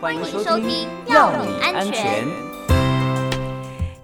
[0.00, 2.24] 欢迎收听《药你安全》。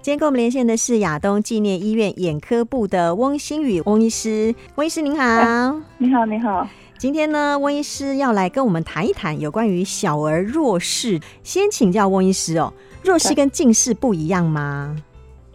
[0.01, 5.81] 今天跟我们连线的是亚东纪念医院眼科部的翁新宇翁医师，翁医师您好。
[5.97, 6.67] 你好，你好。
[6.97, 11.21] 今天呢，翁医师要来跟我们谈一谈有关于小儿弱视。
[11.43, 14.97] 先请教翁医师哦，弱视跟近视不一样吗？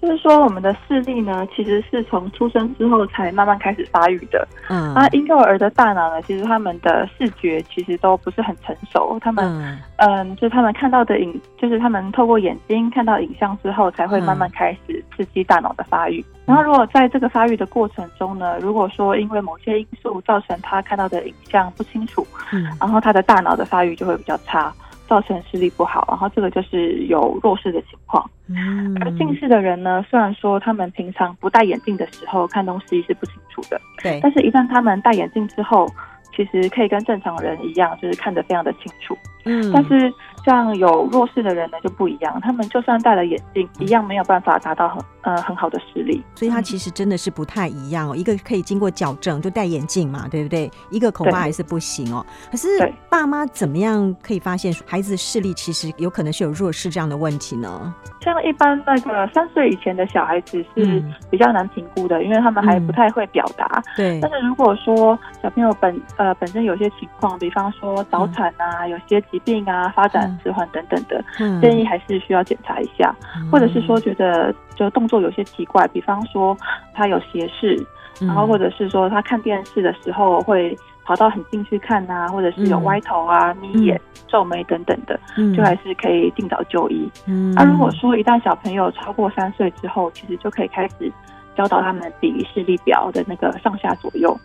[0.01, 4.49] 就是说，我们的视力呢，其实是从出生之后才慢慢开始发育的。
[4.71, 9.19] 嗯，那婴幼儿的大脑呢，其实他们的视觉其实都不是很成熟。
[9.21, 16.25] 他们，嗯，嗯，就是他们看到的影，就是他们透过眼睛看到影像之后，才会慢慢开始刺激大脑的发育。
[16.47, 24.73] 嗯，然后，如果在这个发育的过程中呢，如果说因为某些因素造成他看到的影像不清楚，嗯，然后他的大脑的发育就会比较差。
[25.11, 28.25] 造成视力不好，然后这个就是有弱视的情况。
[28.47, 35.89] 嗯，而近视的人呢，虽然说他们平常不戴眼镜的时候看东西是不清楚的，对，但是一旦他们戴眼镜之后，
[36.37, 39.19] 其实可以跟正常人一样，就是看得非常的清楚。
[39.45, 40.13] 嗯，但是。
[40.45, 46.23] 像有弱视的人呢就不一样，他们就算戴了眼镜，一样没有办法达到很呃很好的视力。
[46.35, 48.17] 所以他其实真的是不太一样哦。
[48.17, 50.71] 一个可以经过矫正，就戴眼镜嘛，对不对？
[50.91, 52.25] 一个恐怕还是不行哦。
[52.51, 52.69] 可是
[53.09, 57.95] 爸妈怎么样可以发现孩子视力其实有可能是有弱视这样的问题呢？
[58.23, 63.83] 像一般那个三岁以前的小孩子是比较难评估的，嗯，因为他们还不太会表达，嗯。
[63.97, 64.21] 对。
[64.21, 70.30] 但是如果说小朋友本呃本身有些情况，比方说早产啊，嗯，有些疾病啊，发展。
[70.43, 71.23] 迟缓等等的
[71.61, 73.15] 建议还是需要检查一下，
[73.51, 76.57] 或者是说觉得就动作有些奇怪，比方说
[76.95, 77.77] 他有斜视，
[78.21, 85.19] 然后或者是说他看电视的时候会跑到很近去看啊，或者是有歪头啊、眯眼、皱眉等等的，
[85.57, 87.11] 就还是可以尽早就医。
[87.55, 91.11] 那如果说一旦小朋友超过三岁之后，其实就可以开始
[91.57, 94.39] 教导他们比视力表的那个上下左右。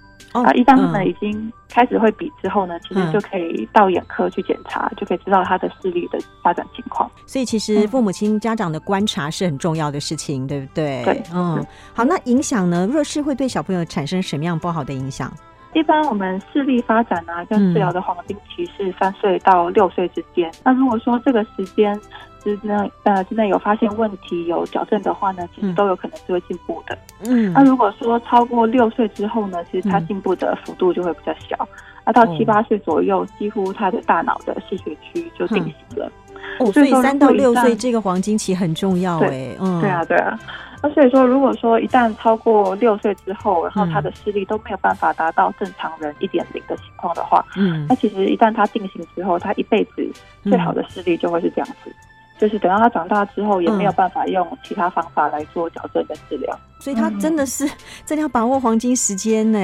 [0.43, 7.09] 啊，一旦他们已经开始会比之后呢，嗯、其实就可以到眼科去检查，嗯，就可以知道他的视力的发展情况。
[7.25, 11.03] 所以，其实父母亲家长的观察是很重要的事情，对不对？
[11.03, 11.65] 对，嗯。
[11.93, 12.87] 好，那影响呢？
[12.91, 15.31] 弱视会对小朋友产生什么样不好的影响？
[15.73, 20.55] 一般我们视力发展呢，啊，跟治疗的黄金期是三岁到六岁之间，嗯。
[20.63, 21.99] 那如果说这个时间，
[22.45, 26.97] 之内呃之内有发现问题有矫正的话呢，其实都有可能是会进步的。
[27.25, 31.57] 嗯，那如果说超过六岁之后呢，其实他进步的幅度就会比较小。
[32.05, 36.11] 那、嗯啊、到七八岁左右，几乎他的大脑的视觉区就定型了。
[36.59, 39.55] 哦，所以三到六岁这个黄金期很重要哎。
[39.59, 40.39] 嗯，对啊对啊。
[40.83, 50.07] 那所以说，如果说一旦超过六岁之后，然后他的视力都没有办法达到正常人一点零的情况的话，嗯，那其实一旦他定型之后，他一辈子
[50.43, 51.91] 最好的视力就会是这样子。
[52.37, 57.65] 就是等到他长大之后，也没有办法用其他方法来做矫正跟治疗，嗯，所以他真的是
[58.05, 59.59] 真的要把握黄金时间呢。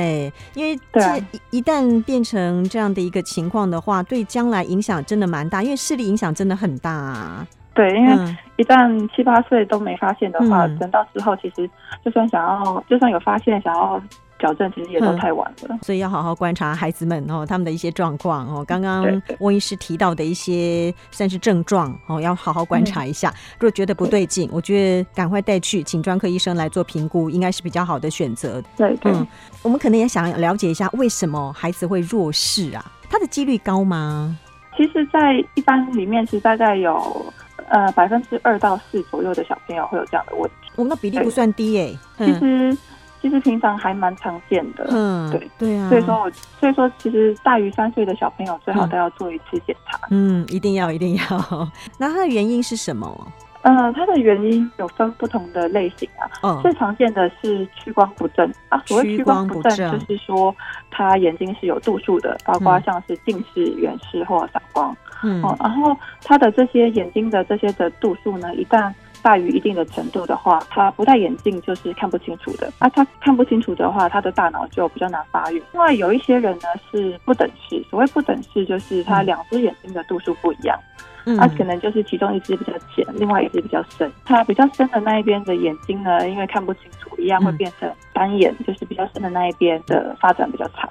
[0.54, 7.46] 因为这一一旦变成这样的一个情况的话，对将来影响真的蛮大，因为视力影响真的很大啊。
[7.74, 11.70] 对，因为一旦七八岁都没发现的话，嗯，等到之后其实
[12.04, 14.02] 就算想要，就算有发现想要。
[14.42, 18.66] 矫正其实也都太晚了，所以要好好观察孩子们哦，他们的一些状况哦。
[18.68, 19.06] 刚刚
[19.40, 23.32] 温医师提到的一些算是症状哦，要好好观察一下。
[23.60, 28.62] 如果觉得不对劲，我觉得赶快带去请专科医生来做评估，应该是比较好的选择。
[28.76, 29.28] 对对，嗯，
[29.62, 32.84] 我们可能也想了解一下，为什么孩子会弱视啊？
[33.10, 34.36] 他的几率高吗？
[34.76, 37.26] 其实，在一般里面，其实大概有
[37.70, 40.72] 呃百分之二到四左右的小朋友会有这样的问题。
[40.78, 42.26] 我们的比例不算低诶、欸。
[42.26, 42.76] 其实。
[43.22, 45.50] 其实平常还蛮常见的，嗯，对。
[45.60, 51.22] 对啊，所以说我所以说，其实大于三岁的小朋友最好都要做一次检查，嗯，一定要一定要。
[52.00, 53.28] 那它的原因是什么？
[53.64, 58.52] 呃，它的原因有分不同的类型啊，嗯，最常见的是屈光不正。
[58.70, 60.56] 啊，所谓屈光不正就是说
[60.90, 72.72] 他眼睛是有度数的，包括像是近视、远视或散光，嗯，然后他的这些眼睛的这些的度数呢，一旦大于一定的程度的话，他不戴眼镜就是看不清楚的。
[72.80, 75.62] 啊，他看不清楚的话，他的大脑就比较难发育。
[75.72, 80.78] 另外有一些人呢是不等式，所谓不等式就是他两只眼睛的度数不一样，
[81.26, 84.12] 嗯，他可能就是其中一只比较浅，另外一只比较深。
[84.26, 90.90] 他比较深的那一边的眼睛呢，因为看不清楚，一样会变成单眼，就是比较深的那一边的发展比较差。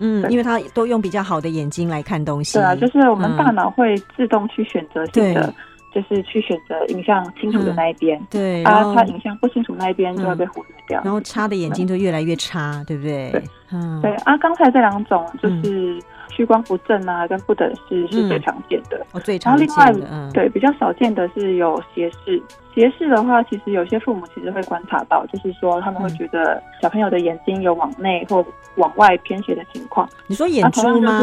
[0.00, 2.56] 嗯，因为他都用比较好的眼睛来看东西。
[2.56, 5.52] 对啊，就是我们大脑会自动去选择性的。
[5.94, 13.30] 就是去选择影像清楚的那一边，嗯，对，啊，他影像不清楚那一边就会被忽略掉，嗯，然后差的眼睛就越来越差，对不对？
[13.32, 13.42] 对，
[13.72, 15.98] 嗯，对啊，刚才这两种就是
[16.28, 19.74] 屈光不正啊，跟不等式是最常见的，哦，最常见的。
[19.74, 22.42] 然后另外，嗯，对，比较少见的是有斜视。
[22.74, 28.44] 斜视的话，其实有些父母其实会观察到，就是说他们会觉得小朋友的眼睛有往内或
[28.76, 30.08] 往外偏斜的情况。
[30.28, 31.20] 你说眼珠吗？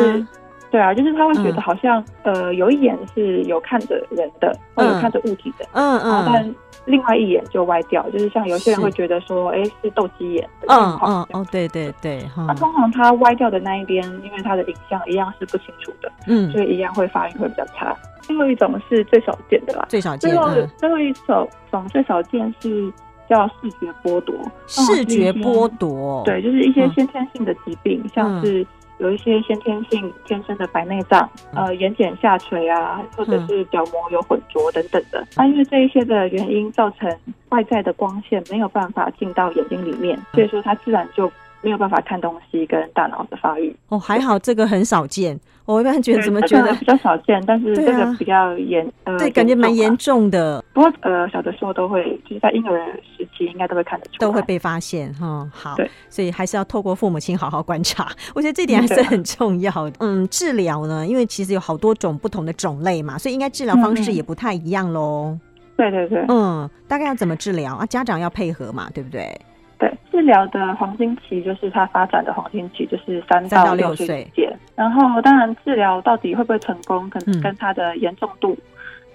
[0.72, 11.24] 对啊，就是他会觉得好像、嗯、呃有一眼是有看着人的，或者看着物体的，嗯嗯，但另外一眼就歪掉，就是像有些人会觉得说，哎，是斗鸡眼的情况。
[11.24, 17.96] 嗯嗯哦，对对对，那通常他歪掉的那一边，因为他的影像一样是不清楚的，嗯，所以一样会发育会比较差。
[18.22, 20.30] 最后一种是最少见的啦，最少见。
[20.30, 22.92] 最后最后一种种最少见是
[23.30, 24.36] 叫视觉剥夺，
[24.68, 28.66] 视觉剥夺，对，就是一些先天性的疾病，像是。
[28.98, 35.26] 有一些先天性天生的白内障，呃，眼睑下垂啊，或者是角膜有混浊等等的。
[35.36, 37.14] 那、因为这一些的原因，造成
[37.50, 41.32] 外在的光线没有办法进到眼睛里面，所以说它自然就
[41.62, 43.76] 没有办法看东西跟大脑的发育。
[43.90, 45.40] 哦，还好这个很少见。
[45.66, 50.64] 我一般觉得怎么觉得比较少见，但是这个比较严，呃，对，感觉蛮严重的。
[50.74, 52.78] 不过呃，小的时候都会，就是在婴儿
[53.18, 55.50] 时期应该都会看得出来，都会被发现哈。
[55.52, 58.08] 好，对，所以还是要透过父母亲好好观察。
[58.36, 59.94] 我觉得这点还是很重要的。
[60.00, 65.36] 嗯，治疗呢，因为其实有好多种不同的种类嘛，所以应该治疗方式也不太一样喽。
[65.76, 67.86] 对对对，嗯，大概要怎么治疗啊？
[67.88, 69.36] 家长要配合嘛，对不对？
[69.78, 74.26] 对，治疗的黄金期就是它发展的黄金期，就是三到六岁。
[74.75, 78.57] 然后，当然治疗到底会不会成功，可能跟它的严重度，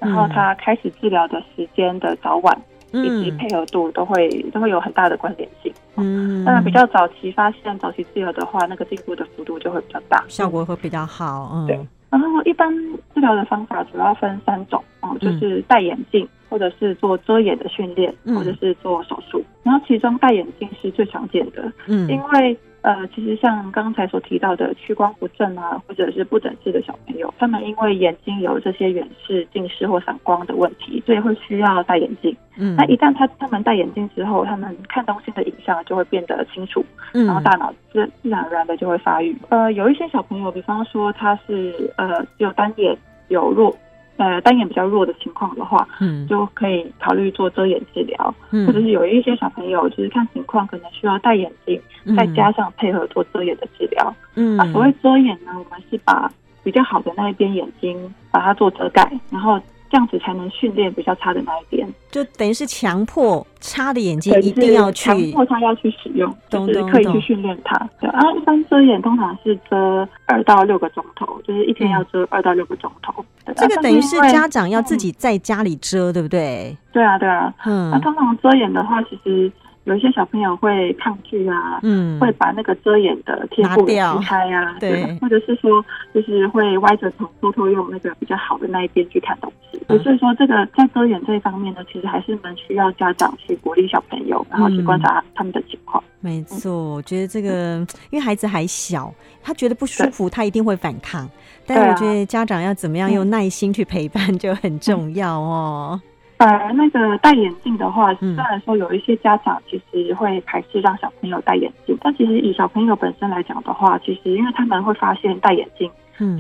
[0.00, 2.62] 嗯、然后他开始治疗的时间的早晚，
[2.92, 5.70] 嗯、以及配合度都会都会有很大的关联性。
[5.96, 11.50] 嗯，当然比较早期发现、早期治疗的话，那个进步的幅度就会比较大，效果会比较好。
[11.52, 11.78] 嗯，对。
[12.08, 12.74] 然后一般
[13.14, 19.44] 治疗的方法主要分三种哦，就是戴眼镜，或者是做遮眼的训练，或者是做手术。
[19.62, 22.58] 然后其中戴眼镜是最常见的，嗯，因为。
[22.82, 32.35] 呃，其实像刚才所提到的屈光不正啊，或者是不整视的小朋友，他们因为眼睛有这些远视、近视或散光的问题，所以会需要戴眼镜。
[32.56, 39.37] 嗯，那一旦他他们戴眼镜之后，他们看东西的影像就会变得清楚，嗯，然后大脑自自然而然的就会发育。
[39.50, 42.97] 呃，有一些小朋友，比方说他是呃只有单眼
[43.29, 43.77] 有弱。
[44.20, 56.31] 呃，单眼比较弱的情况的话，嗯，就可以考虑做遮眼治疗，嗯，或者是有一些小朋友，就是看情况可能需要戴眼镜，嗯，再加上配合做遮眼的治疗，嗯，啊，所谓遮眼呢，我们是把
[56.62, 59.58] 比较好的那一边眼睛把它做遮盖，然后。
[59.90, 67.76] 这样子才能训练比较差的那一边，就等于是强迫差的眼睛一定要去强迫他要去使用，就是可以去训练他。
[68.00, 73.25] 对，然后一般遮眼通常是遮二到六个钟头，就是一天要遮二到六个钟头。
[73.56, 76.76] 这个等于是家长要自己在家里遮，对不对？
[76.93, 77.52] 对啊，对啊。
[77.66, 79.50] 嗯，那通常遮眼的话，其实。
[79.85, 83.94] 有一些小朋友会抗拒啊，嗯，会把那个遮掩的贴布撕
[84.25, 85.85] 开啊，对，或者是说，
[86.15, 89.81] 就是会歪着头偷偷用那个比较好的那一边去看东西。
[89.88, 96.03] 嗯、所以说，这个在遮掩这一方面呢，其实还是蛮需要家长去鼓励小朋友，然后去观察他们的情况。
[96.21, 97.79] 没错，我觉得这个
[98.11, 99.12] 因为孩子还小，
[99.43, 101.29] 他觉得不舒服，他一定会反抗。
[101.67, 106.00] 但我觉得家长要怎么样用耐心去陪伴就很重要哦。
[106.46, 115.90] 而那个戴眼镜的话，虽然说有一些家长其实会排斥让小朋友戴眼镜，但其实以小朋友本身来讲的话，其实因为他们会发现戴眼镜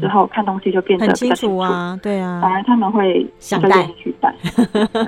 [0.00, 4.34] 之后看东西就变得很清楚啊，对啊，反而他们会想戴去戴。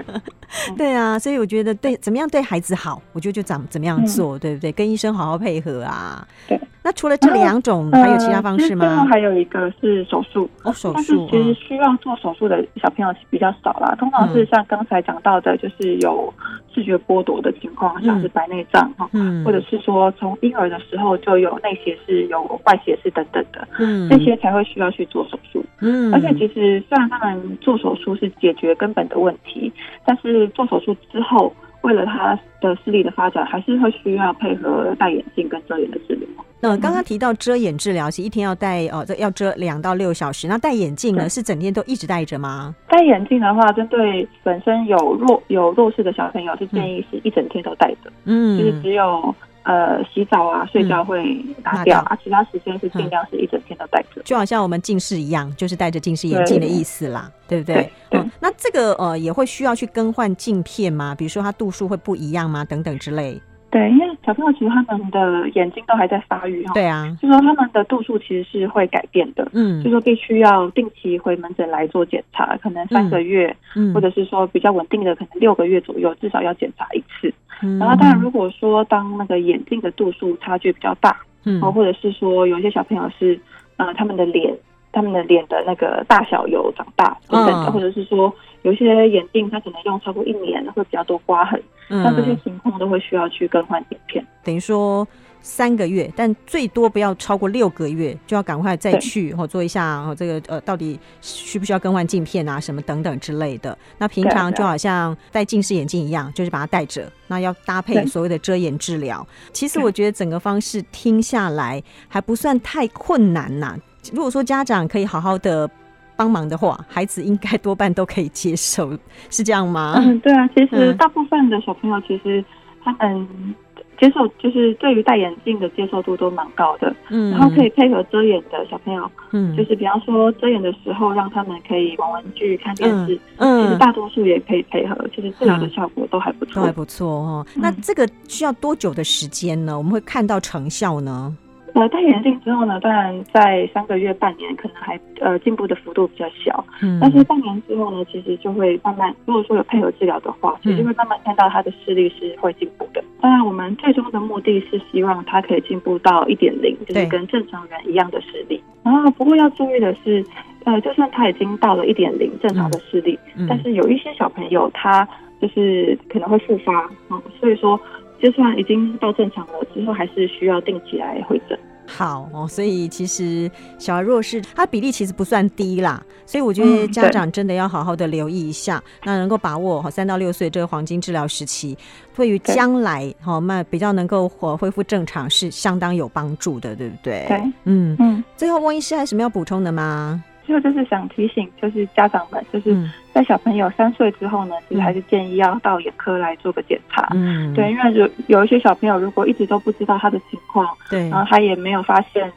[0.77, 4.71] 对啊，所以我觉得对怎么样对孩子好，我觉得就怎怎么样做，对不对？
[4.73, 6.27] 跟医生好好配合啊。
[6.47, 6.61] 对。
[6.85, 8.87] 那除了这两种，还有其他方式吗？
[8.87, 10.95] 最后还有一个是手术哦，手术。
[10.95, 16.33] 但是其实需要做手术的小朋友比较少啦，通常是像刚才讲到的，就是有
[16.75, 19.09] 视觉剥夺的情况，像是白内障哈，
[19.45, 25.65] 或者是说从婴儿的时候就有内斜视、有外斜视等等的，嗯，这些才会需要去做手术。
[25.81, 29.73] 嗯，而且其实虽然他们做手术是解决根本的问题，
[30.05, 36.29] 但是做手术之后，为了他的视力的发展，还是会需要配合戴眼镜跟遮眼的治疗。
[36.61, 40.47] 那刚刚提到遮眼治疗是一天要戴哦，这要遮两到六小时。
[40.47, 42.73] 那戴眼镜呢，是整天都一直戴着吗？
[42.89, 48.13] 戴眼镜的话，针对本身有弱有弱视的小朋友，是建议是一整天都戴着。
[48.27, 54.21] 嗯，就是只有呃洗澡啊、睡觉会拿掉啊，其他时间是尽量是一整天都戴着。
[54.25, 57.91] 就好像我们近视一样，就是戴着近视眼镜的意思啦，对不对？
[58.11, 61.15] 嗯，那这个呃也会需要去更换镜片吗？
[61.15, 62.65] 比如说它度数会不一样吗？
[62.65, 63.41] 等等之类。
[63.73, 77.33] 对，因为小朋友其实他们的眼睛都还在发育哈，对啊，就说他们的度数其实是会改变的，嗯，就说必须要定期回门诊来做检查，可能三个月，嗯，或者是说比较稳定的，可能六个月左右，至少要检查一次。
[77.63, 83.41] 嗯，然后当然如果说当那个眼镜的度数差距比较大，嗯，或者是说有一些小朋友是，
[83.79, 84.55] 呃，他们的脸。
[84.93, 88.33] 他们的脸的那个大小有长大等等的，或者是说
[88.63, 94.25] 有一些眼镜它可能用超过一年会比较多刮痕，那、嗯、这些情况都会需要去更换镜片。
[94.45, 95.07] 等于说
[95.41, 103.77] 三个月，但最多不要超过六个月，就要赶快再去哦做一下哦，这个呃到底需不需要更换镜片啊，什么等等之类的。
[103.99, 109.27] 那平常就好像戴近视眼镜一样，就是把它戴着，那要搭配所谓的遮掩治疗。
[109.53, 113.77] 其实我觉得整个方式听下来还不算太困难呐。
[114.13, 115.69] 如果说家长可以好好的
[116.17, 118.91] 帮忙的话，孩子应该多半都可以接受，
[119.31, 119.95] 是这样吗？
[119.99, 122.45] 嗯，对啊，其实大部分的小朋友其实
[122.83, 123.55] 他嗯。
[124.01, 137.47] 接受就是对于戴眼镜的接受度都蛮高的，嗯，然后可以配合遮眼的小朋友，嗯，就是比方说遮眼的时候，让他们可以玩玩具、看电视，嗯，其实大多数也可以配合，其实治疗的效果都还不错，都还不错哦。
[137.55, 139.79] 那这个需要多久的时间呢？
[139.79, 141.33] 我们会看到成效呢？
[141.75, 153.01] 呃，戴眼镜之后呢，当然在三个月、半年可能还呃进步的幅度比较小，嗯，但是半年之后呢，其实就会慢慢，如果说有配合治疗的话，其实就会慢慢看到他的视力是会进步的。
[153.01, 158.63] 嗯、当然，我们最终的目的是希望他可以进步到一点零，就是跟正常人一样的视力。
[158.83, 160.23] 然后，不过要注意的是，
[160.65, 165.09] 呃，就算他已经到了一点零正常的视力，嗯嗯、但是有一些小朋友他
[165.41, 167.81] 就是可能会复发，嗯，所以说。
[168.23, 171.59] 就算已经到正常了，之后还是需要定期来回诊。
[171.85, 181.77] 好哦，所以其实小儿弱视它比例其实不算低啦，所以我觉得家长真的要好好的留意一下，嗯、那能够把握哈三到六岁这个黄金治疗时期，
[182.15, 187.27] 对于将来哈那比较能够恢恢复正常是相当有帮助的，对不对？
[187.27, 188.25] 对，嗯嗯。
[188.37, 190.23] 最后，翁医师还有什么要补充的吗？
[190.45, 192.77] 最后就是想提醒，就是家长们，就是
[193.13, 197.09] 在小朋友三岁之后呢，其实还是建议要到眼科来做个检查。
[197.15, 202.33] 嗯，对，因为有有一些小朋友如果一直都不知道他的情况，对，然后他也没有发现。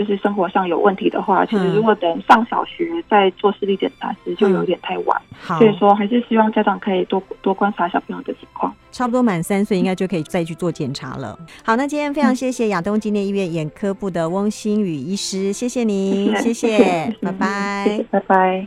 [0.00, 5.20] 就是生活上有问题的话，其实如果等上小学再做视力检查，其实就有点太晚。
[5.38, 8.74] 好，所以说还是希望家长可以多多观察小朋友的情况。
[8.90, 11.38] 差不多满三岁应该就可以再去做检查了。
[11.62, 18.66] 好，那今天非常谢谢亚东纪念医院眼科部的翁新宇医师，谢谢您， 谢谢，拜拜，拜拜。